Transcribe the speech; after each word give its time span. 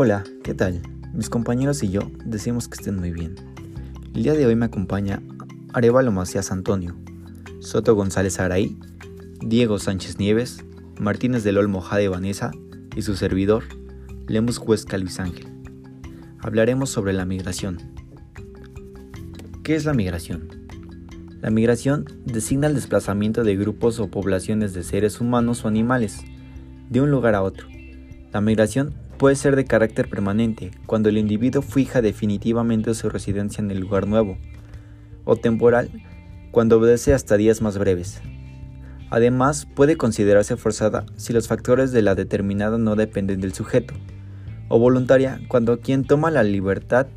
Hola, 0.00 0.22
¿qué 0.44 0.54
tal? 0.54 0.80
Mis 1.12 1.28
compañeros 1.28 1.82
y 1.82 1.90
yo 1.90 2.02
decimos 2.24 2.68
que 2.68 2.76
estén 2.76 2.94
muy 3.00 3.10
bien. 3.10 3.34
El 4.14 4.22
día 4.22 4.34
de 4.34 4.46
hoy 4.46 4.54
me 4.54 4.66
acompaña 4.66 5.20
Arevalo 5.72 6.12
Macías 6.12 6.52
Antonio, 6.52 6.94
Soto 7.58 7.96
González 7.96 8.38
Araí, 8.38 8.78
Diego 9.40 9.80
Sánchez 9.80 10.20
Nieves, 10.20 10.64
Martínez 11.00 11.42
del 11.42 11.58
Olmo 11.58 11.80
Jade 11.80 12.06
Vanessa 12.06 12.52
y 12.94 13.02
su 13.02 13.16
servidor, 13.16 13.64
Lemus 14.28 14.58
Huesca 14.58 14.98
Luis 14.98 15.18
Ángel. 15.18 15.48
Hablaremos 16.38 16.90
sobre 16.90 17.12
la 17.12 17.24
migración. 17.24 17.78
¿Qué 19.64 19.74
es 19.74 19.84
la 19.84 19.94
migración? 19.94 20.48
La 21.40 21.50
migración 21.50 22.04
designa 22.24 22.68
el 22.68 22.76
desplazamiento 22.76 23.42
de 23.42 23.56
grupos 23.56 23.98
o 23.98 24.06
poblaciones 24.06 24.74
de 24.74 24.84
seres 24.84 25.20
humanos 25.20 25.64
o 25.64 25.66
animales 25.66 26.20
de 26.88 27.00
un 27.00 27.10
lugar 27.10 27.34
a 27.34 27.42
otro. 27.42 27.66
La 28.30 28.40
migración 28.40 28.94
puede 29.18 29.36
ser 29.36 29.56
de 29.56 29.64
carácter 29.64 30.08
permanente, 30.08 30.70
cuando 30.86 31.08
el 31.08 31.18
individuo 31.18 31.60
fija 31.60 32.00
definitivamente 32.00 32.94
su 32.94 33.10
residencia 33.10 33.62
en 33.62 33.70
el 33.70 33.80
lugar 33.80 34.06
nuevo, 34.06 34.38
o 35.24 35.36
temporal, 35.36 35.90
cuando 36.52 36.78
obedece 36.78 37.12
hasta 37.12 37.36
días 37.36 37.60
más 37.60 37.76
breves. 37.76 38.22
Además, 39.10 39.66
puede 39.66 39.96
considerarse 39.96 40.56
forzada 40.56 41.04
si 41.16 41.32
los 41.32 41.48
factores 41.48 41.92
de 41.92 42.02
la 42.02 42.14
determinada 42.14 42.78
no 42.78 42.94
dependen 42.94 43.40
del 43.40 43.52
sujeto, 43.52 43.94
o 44.68 44.78
voluntaria 44.78 45.40
cuando 45.48 45.80
quien 45.80 46.04
toma 46.04 46.30
la 46.30 46.42
libertad 46.42 47.08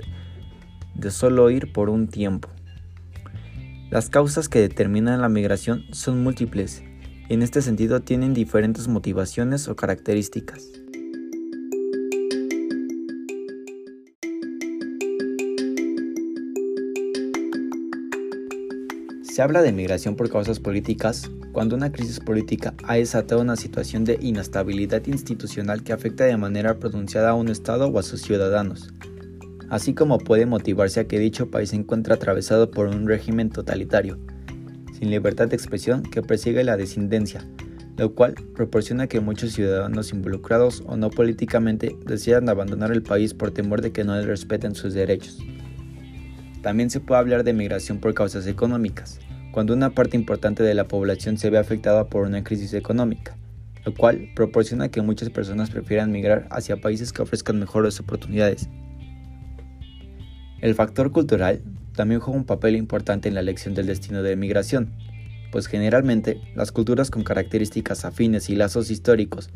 de 0.96 1.12
solo 1.12 1.50
ir 1.50 1.72
por 1.72 1.90
un 1.90 2.08
tiempo. 2.08 2.50
Las 3.90 4.10
causas 4.10 4.48
que 4.48 4.60
determinan 4.60 5.22
la 5.22 5.30
migración 5.30 5.84
son 5.92 6.24
múltiples 6.24 6.82
y 7.30 7.34
en 7.34 7.42
este 7.42 7.62
sentido 7.62 8.00
tienen 8.02 8.34
diferentes 8.34 8.88
motivaciones 8.88 9.68
o 9.68 9.76
características. 9.76 10.82
Se 19.32 19.42
habla 19.42 19.62
de 19.62 19.72
migración 19.72 20.18
por 20.18 20.30
causas 20.30 20.60
políticas 20.60 21.32
cuando 21.54 21.74
una 21.74 21.94
crisis 21.94 22.20
política 22.20 22.74
ha 22.84 22.96
desatado 22.96 23.40
una 23.40 23.56
situación 23.56 24.04
de 24.04 24.20
inestabilidad 24.20 25.06
institucional 25.08 25.84
que 25.84 25.94
afecta 25.94 26.26
de 26.26 26.36
manera 26.36 26.80
pronunciada 26.80 27.30
a 27.30 27.34
un 27.34 27.48
Estado 27.48 27.88
o 27.88 27.98
a 27.98 28.04
sus 28.04 28.22
ciudadanos, 28.24 28.94
así 29.70 29.94
como 29.94 30.18
puede 30.18 30.46
motivarse 30.46 31.00
a 31.00 31.08
que 31.08 31.18
dicho 31.18 31.50
país 31.50 31.70
se 31.70 31.78
encuentre 31.78 32.14
atravesado 32.14 32.72
por 32.72 32.88
un 32.88 33.08
régimen 33.08 33.50
totalitario, 33.50 34.20
sin 35.00 35.10
libertad 35.10 35.48
de 35.48 35.56
expresión 35.56 36.04
que 36.04 36.22
persigue 36.22 36.66
la 36.66 36.76
descendencia, 36.76 37.48
lo 37.96 38.14
cual 38.14 38.36
proporciona 38.54 39.08
que 39.08 39.22
muchos 39.22 39.54
ciudadanos 39.54 40.12
involucrados 40.12 40.84
o 40.88 40.98
no 40.98 41.10
políticamente 41.10 41.96
decidan 42.06 42.50
abandonar 42.50 42.92
el 42.92 43.02
país 43.02 43.34
por 43.34 43.52
temor 43.52 43.82
de 43.82 43.94
que 43.94 44.04
no 44.04 44.14
les 44.14 44.26
respeten 44.26 44.76
sus 44.76 44.94
derechos. 44.94 45.40
También 46.62 46.90
se 46.90 47.00
puede 47.00 47.20
hablar 47.20 47.44
de 47.44 47.54
migración 47.54 48.00
por 48.00 48.14
causas 48.14 48.46
económicas, 48.46 49.20
cuando 49.52 49.74
una 49.74 49.90
parte 49.90 50.16
importante 50.16 50.64
de 50.64 50.74
la 50.76 50.88
población 50.88 51.38
se 51.38 51.50
ve 51.50 51.58
afectada 51.58 52.08
por 52.08 52.26
una 52.26 52.44
crisis 52.44 52.74
económica, 52.74 53.36
lo 53.84 53.94
cual 53.94 54.30
proporciona 54.36 54.90
que 54.90 55.02
muchas 55.02 55.30
personas 55.30 55.72
prefieran 55.72 56.12
migrar 56.12 56.48
hacia 56.52 56.78
países 56.78 57.12
que 57.12 57.22
ofrezcan 57.22 57.60
mejores 57.60 58.00
oportunidades. 58.00 58.70
El 60.62 60.76
factor 60.76 61.12
cultural 61.12 61.62
también 61.96 62.22
juega 62.22 62.40
un 62.40 62.46
papel 62.46 62.76
importante 62.76 63.28
en 63.28 63.34
la 63.34 63.42
elección 63.42 63.74
del 63.74 63.88
destino 63.88 64.22
de 64.22 64.36
migración, 64.36 64.94
pues 65.52 65.68
generalmente 65.68 66.40
las 66.56 66.72
culturas 66.72 67.10
con 67.10 67.24
características 67.24 68.06
afines 68.06 68.50
y 68.50 68.56
lazos 68.56 68.92
históricos 68.92 69.50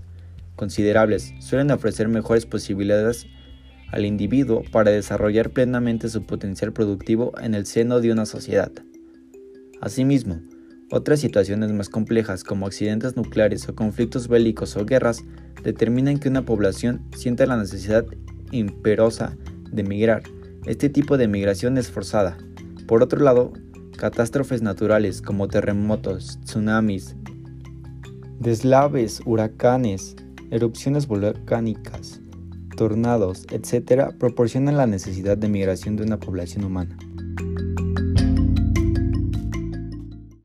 considerables 0.55 1.33
suelen 1.39 1.71
ofrecer 1.71 2.07
mejores 2.07 2.45
posibilidades 2.45 3.27
al 3.91 4.05
individuo 4.05 4.63
para 4.71 4.91
desarrollar 4.91 5.51
plenamente 5.51 6.09
su 6.09 6.23
potencial 6.23 6.73
productivo 6.73 7.33
en 7.41 7.55
el 7.55 7.65
seno 7.65 8.01
de 8.01 8.11
una 8.11 8.25
sociedad. 8.25 8.71
Asimismo, 9.81 10.41
otras 10.91 11.19
situaciones 11.19 11.71
más 11.71 11.89
complejas 11.89 12.43
como 12.43 12.67
accidentes 12.67 13.15
nucleares 13.15 13.67
o 13.67 13.75
conflictos 13.75 14.27
bélicos 14.27 14.77
o 14.77 14.85
guerras 14.85 15.23
determinan 15.63 16.19
que 16.19 16.29
una 16.29 16.45
población 16.45 17.01
sienta 17.15 17.45
la 17.45 17.57
necesidad 17.57 18.05
imperosa 18.51 19.35
de 19.71 19.83
migrar. 19.83 20.23
Este 20.65 20.89
tipo 20.89 21.17
de 21.17 21.27
migración 21.27 21.77
es 21.77 21.89
forzada. 21.89 22.37
Por 22.87 23.01
otro 23.01 23.19
lado, 23.19 23.53
catástrofes 23.97 24.61
naturales 24.61 25.21
como 25.21 25.47
terremotos, 25.47 26.39
tsunamis, 26.43 27.15
deslaves, 28.39 29.21
huracanes, 29.25 30.15
erupciones 30.51 31.07
volcánicas, 31.07 32.21
tornados, 32.75 33.45
etc., 33.51 34.13
proporcionan 34.17 34.77
la 34.77 34.87
necesidad 34.87 35.37
de 35.37 35.49
migración 35.49 35.95
de 35.95 36.03
una 36.03 36.19
población 36.19 36.65
humana. 36.65 36.97